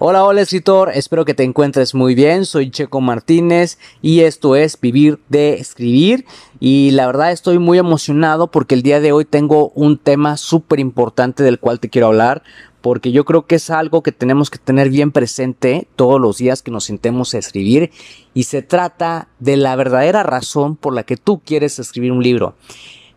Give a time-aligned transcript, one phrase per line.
[0.00, 4.80] Hola, hola escritor, espero que te encuentres muy bien, soy Checo Martínez y esto es
[4.80, 6.24] Vivir de Escribir.
[6.60, 10.78] Y la verdad estoy muy emocionado porque el día de hoy tengo un tema súper
[10.78, 12.44] importante del cual te quiero hablar
[12.80, 16.62] porque yo creo que es algo que tenemos que tener bien presente todos los días
[16.62, 17.90] que nos sentemos a escribir.
[18.34, 22.54] Y se trata de la verdadera razón por la que tú quieres escribir un libro.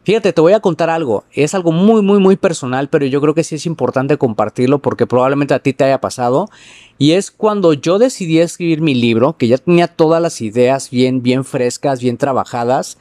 [0.04, 1.26] Fíjate, te voy a contar algo.
[1.32, 5.06] Es algo muy, muy, muy personal, pero yo creo que sí es importante compartirlo porque
[5.06, 6.50] probablemente a ti te haya pasado.
[6.98, 11.22] Y es cuando yo decidí escribir mi libro, que ya tenía todas las ideas bien,
[11.22, 12.98] bien frescas, bien trabajadas.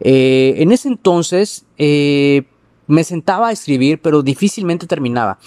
[0.00, 2.42] Eh, en ese entonces eh,
[2.88, 5.38] me sentaba a escribir, pero difícilmente terminaba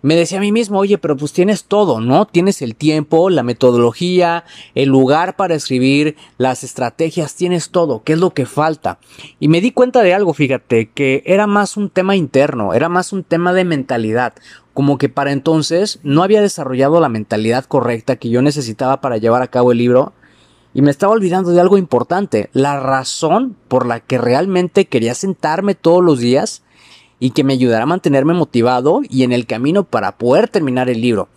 [0.00, 2.26] me decía a mí mismo, oye, pero pues tienes todo, ¿no?
[2.26, 8.18] Tienes el tiempo, la metodología, el lugar para escribir, las estrategias, tienes todo, ¿qué es
[8.20, 8.98] lo que falta?
[9.40, 13.12] Y me di cuenta de algo, fíjate, que era más un tema interno, era más
[13.12, 14.34] un tema de mentalidad,
[14.72, 19.42] como que para entonces no había desarrollado la mentalidad correcta que yo necesitaba para llevar
[19.42, 20.12] a cabo el libro.
[20.74, 25.74] Y me estaba olvidando de algo importante, la razón por la que realmente quería sentarme
[25.74, 26.62] todos los días
[27.20, 31.00] y que me ayudará a mantenerme motivado y en el camino para poder terminar el
[31.00, 31.28] libro.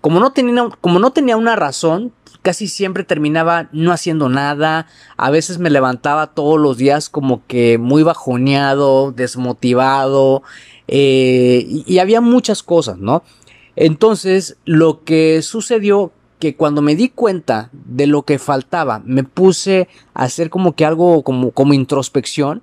[0.00, 2.12] Como no tenía, como no tenía una razón,
[2.42, 7.78] casi siempre terminaba no haciendo nada, a veces me levantaba todos los días como que
[7.78, 10.42] muy bajoneado, desmotivado,
[10.86, 13.22] eh, y, y había muchas cosas, ¿no?
[13.76, 19.88] Entonces, lo que sucedió que cuando me di cuenta de lo que faltaba, me puse
[20.12, 22.62] a hacer como que algo como, como introspección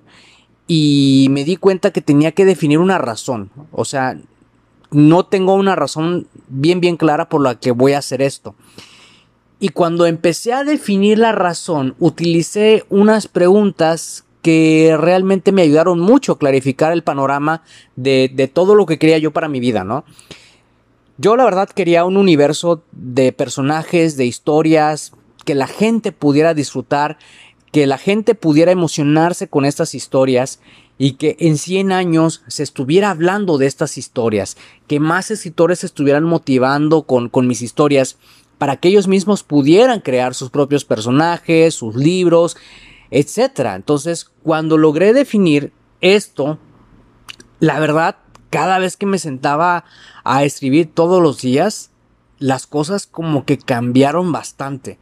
[0.74, 3.52] y me di cuenta que tenía que definir una razón.
[3.74, 4.18] O sea,
[4.90, 8.56] no tengo una razón bien, bien clara por la que voy a hacer esto.
[9.60, 16.32] Y cuando empecé a definir la razón, utilicé unas preguntas que realmente me ayudaron mucho
[16.32, 17.64] a clarificar el panorama
[17.98, 20.06] de, de todo lo que quería yo para mi vida, ¿no?
[21.18, 25.12] Yo la verdad quería un universo de personajes, de historias,
[25.44, 27.18] que la gente pudiera disfrutar
[27.72, 30.60] que la gente pudiera emocionarse con estas historias
[30.98, 35.86] y que en 100 años se estuviera hablando de estas historias, que más escritores se
[35.88, 38.18] estuvieran motivando con, con mis historias
[38.58, 42.58] para que ellos mismos pudieran crear sus propios personajes, sus libros,
[43.10, 43.72] etc.
[43.76, 45.72] Entonces, cuando logré definir
[46.02, 46.60] esto,
[47.60, 48.18] la verdad,
[48.50, 49.86] cada vez que me sentaba
[50.24, 51.90] a escribir todos los días,
[52.38, 55.00] las cosas como que cambiaron bastante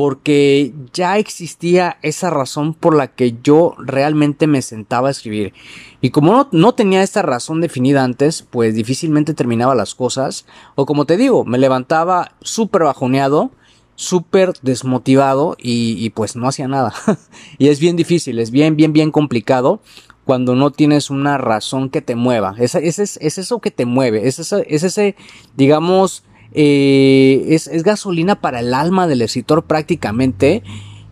[0.00, 5.52] porque ya existía esa razón por la que yo realmente me sentaba a escribir.
[6.00, 10.46] Y como no, tenía esta razón definida antes, pues difícilmente terminaba las cosas.
[10.74, 13.50] O como te digo, me levantaba súper bajoneado,
[13.94, 16.94] súper desmotivado y, pues no hacía nada.
[17.58, 19.82] y es bien difícil, es bien, bien, bien complicado
[20.24, 22.54] cuando no tienes una razón que te mueva.
[22.56, 25.14] Es, es, es eso que te mueve, es, es ese,
[25.58, 30.62] digamos, eh, es, gasolina para el alma del escritor prácticamente.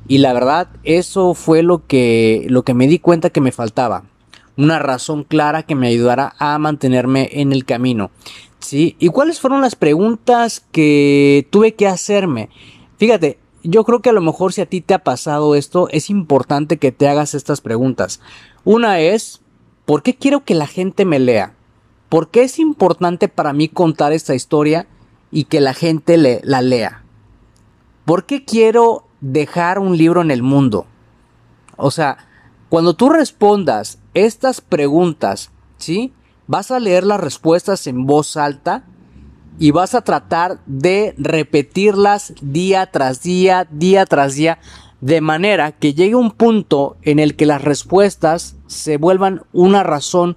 [0.07, 4.05] Y la verdad, eso fue lo que, lo que me di cuenta que me faltaba.
[4.57, 8.11] Una razón clara que me ayudara a mantenerme en el camino.
[8.59, 8.97] ¿Sí?
[8.99, 12.49] ¿Y cuáles fueron las preguntas que tuve que hacerme?
[12.97, 16.11] Fíjate, yo creo que a lo mejor si a ti te ha pasado esto, es
[16.11, 18.21] importante que te hagas estas preguntas.
[18.65, 19.41] Una es,
[19.85, 21.55] ¿por qué quiero que la gente me lea?
[22.09, 24.89] ¿Por qué es importante para mí contar esta historia?
[25.31, 27.03] Y que la gente le, la lea.
[28.05, 30.87] ¿Por qué quiero dejar un libro en el mundo?
[31.77, 32.19] O sea,
[32.69, 36.13] cuando tú respondas estas preguntas, ¿sí?
[36.47, 38.85] Vas a leer las respuestas en voz alta
[39.59, 44.59] y vas a tratar de repetirlas día tras día, día tras día,
[45.01, 50.37] de manera que llegue un punto en el que las respuestas se vuelvan una razón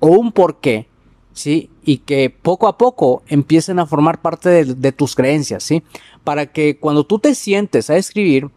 [0.00, 0.89] o un porqué
[1.32, 1.70] ¿sí?
[1.84, 5.82] Y que poco a poco empiecen a formar parte de, tus creencias, ¿sí?
[6.24, 8.50] Para que cuando tú te sientes a escribir,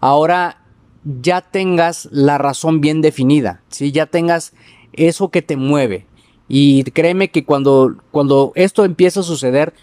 [0.00, 0.62] ahora
[1.04, 3.92] ya tengas la razón bien definida, ¿sí?
[3.92, 4.52] Ya tengas
[4.92, 6.06] eso que te mueve.
[6.48, 9.74] Y créeme que cuando, cuando esto empieza a suceder,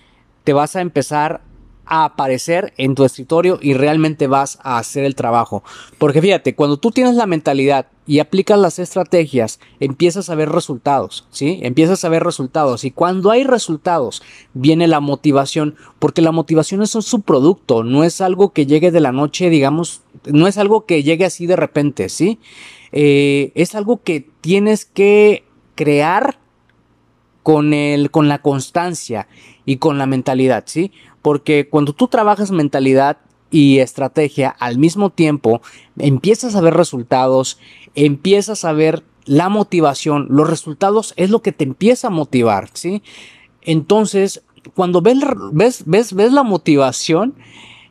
[0.44, 1.42] te vas a empezar
[1.86, 5.64] a aparecer en tu escritorio y realmente vas a hacer el trabajo.
[5.98, 11.28] Porque fíjate, cuando tú tienes la mentalidad y aplicas las estrategias, empiezas a ver resultados,
[11.32, 11.60] ¿sí?
[11.64, 14.22] Empiezas a ver resultados y cuando hay resultados
[14.54, 19.02] viene la motivación, porque la motivación es un subproducto, no es algo que llegue de
[19.02, 22.40] la noche, digamos, no es algo que llegue así de repente, ¿sí?
[22.92, 25.44] Eh, es algo que tienes que
[25.76, 26.38] crear
[27.46, 29.28] con, el, con la constancia
[29.66, 30.92] y con la mentalidad, ¿sí?
[31.26, 33.18] Porque cuando tú trabajas mentalidad
[33.50, 35.60] y estrategia al mismo tiempo,
[35.98, 37.58] empiezas a ver resultados,
[37.96, 43.02] empiezas a ver la motivación, los resultados es lo que te empieza a motivar, ¿sí?
[43.64, 44.44] Entonces,
[44.76, 45.18] cuando ves,
[45.52, 47.34] ves, ves, ves la motivación,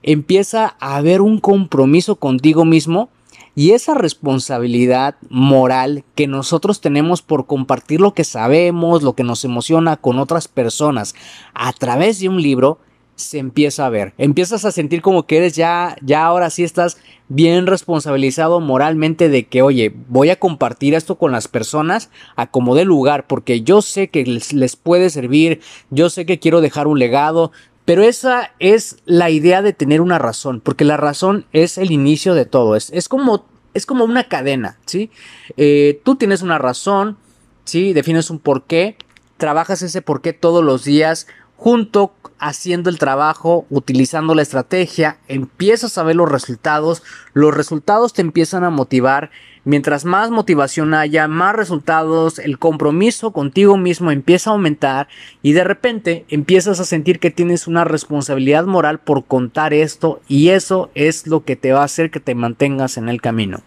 [0.05, 3.09] empieza a haber un compromiso contigo mismo
[3.57, 9.45] y esa responsabilidad moral que nosotros tenemos por compartir lo que sabemos, lo que nos
[9.45, 11.17] emociona con otras personas
[11.53, 12.79] a través de un libro,
[13.17, 14.13] se empieza a ver.
[14.19, 19.47] Empiezas a sentir como que eres ya, ya ahora sí estás bien responsabilizado moralmente de
[19.47, 23.83] que, oye, voy a compartir esto con las personas a como de lugar, porque yo
[23.83, 27.53] sé que les, les puede servir, yo sé que quiero dejar un legado,
[27.85, 32.35] pero esa es la idea de tener una razón, porque la razón es el inicio
[32.35, 35.11] de todo, es, es como, es como una cadena, ¿sí?
[35.57, 37.17] Eh, tú tienes una razón,
[37.65, 37.93] ¿sí?
[37.93, 38.97] Defines un porqué,
[39.37, 41.27] trabajas ese porqué todos los días,
[41.57, 42.13] junto
[42.45, 47.03] haciendo el trabajo, utilizando la estrategia, empiezas a ver los resultados,
[47.33, 49.31] los resultados te empiezan a motivar,
[49.65, 55.09] mientras más motivación haya, más resultados, el compromiso contigo mismo empieza a aumentar
[55.41, 60.51] y de repente empiezas a sentir que tienes una responsabilidad moral por contar esto y
[60.51, 63.63] eso es lo que te va a hacer que te mantengas en el camino.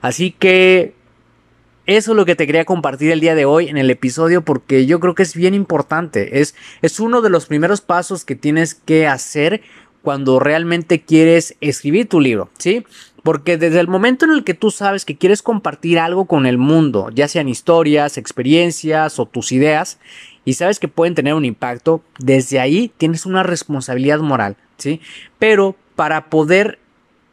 [0.00, 0.95] Así que
[1.86, 4.86] eso es lo que te quería compartir el día de hoy en el episodio porque
[4.86, 6.40] yo creo que es bien importante.
[6.40, 9.62] Es, es uno de los primeros pasos que tienes que hacer
[10.02, 12.84] cuando realmente quieres escribir tu libro, ¿sí?
[13.22, 16.58] Porque desde el momento en el que tú sabes que quieres compartir algo con el
[16.58, 19.98] mundo, ya sean historias, experiencias o tus ideas,
[20.44, 25.00] y sabes que pueden tener un impacto, desde ahí tienes una responsabilidad moral, ¿sí?
[25.40, 26.78] Pero para poder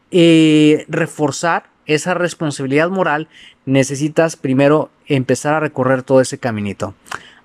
[0.10, 3.28] eh, reforzar esa responsabilidad moral,
[3.66, 6.94] necesitas primero empezar a recorrer todo ese caminito.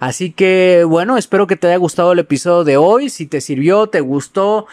[0.00, 3.10] Así que bueno, espero que te haya gustado el episodio de hoy.
[3.10, 4.66] Si te sirvió, te gustó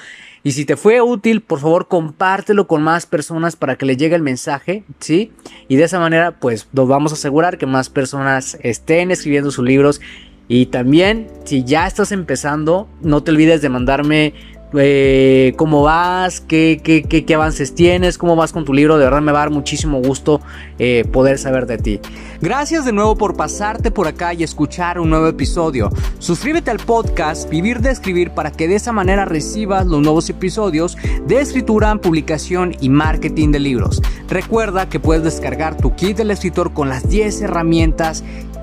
[0.44, 4.16] y si te fue útil, por favor compártelo con más personas para que le llegue
[4.16, 5.32] el mensaje, ¿sí?
[5.68, 9.66] Y de esa manera pues nos vamos a asegurar que más personas estén escribiendo sus
[9.66, 10.02] libros.
[10.48, 14.36] Y también, si ya estás empezando, no te olvides de mandarme
[14.78, 18.98] eh, cómo vas, qué, qué, qué, avances tienes, cómo vas con tu libro.
[18.98, 20.42] De verdad me va a dar muchísimo gusto
[20.80, 22.00] eh, poder saber de ti.
[22.42, 25.90] Gracias de nuevo por pasarte por acá y escuchar un nuevo episodio.
[26.20, 30.98] Suscríbete al podcast Vivir de Escribir para que de esa manera recibas los nuevos episodios
[31.26, 34.02] de escritura, publicación y marketing de libros.
[34.28, 38.24] Recuerda que puedes descargar tu kit del escritor con las 10 herramientas